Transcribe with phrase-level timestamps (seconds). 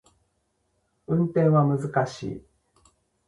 [1.05, 2.43] 運転は難しい